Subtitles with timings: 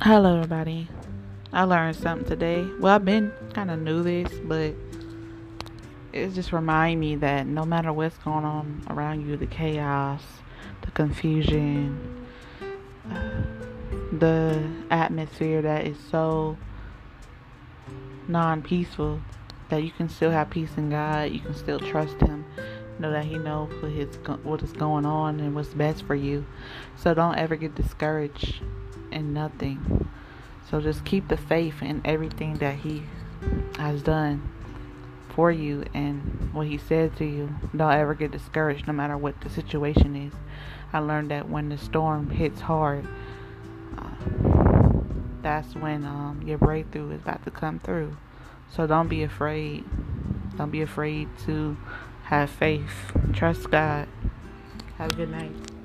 [0.00, 0.86] Hello, everybody.
[1.52, 2.64] I learned something today.
[2.78, 4.72] Well, I've been kind of knew this, but
[6.12, 10.22] it just remind me that no matter what's going on around you, the chaos,
[10.82, 12.24] the confusion,
[13.10, 13.42] uh,
[14.12, 16.56] the atmosphere that is so
[18.28, 19.20] non-peaceful,
[19.68, 21.32] that you can still have peace in God.
[21.32, 22.44] You can still trust Him.
[23.00, 23.72] Know that He knows
[24.44, 26.46] what is going on and what's best for you.
[26.94, 28.62] So don't ever get discouraged
[29.12, 30.08] in nothing.
[30.70, 33.02] So just keep the faith in everything that He
[33.78, 34.48] has done
[35.34, 37.54] for you and what He said to you.
[37.76, 40.32] Don't ever get discouraged no matter what the situation is.
[40.92, 43.06] I learned that when the storm hits hard,
[43.96, 44.90] uh,
[45.42, 48.16] that's when um, your breakthrough is about to come through.
[48.74, 49.84] So don't be afraid.
[50.56, 51.76] Don't be afraid to
[52.24, 53.12] have faith.
[53.32, 54.08] Trust God.
[54.96, 55.77] Have a good night.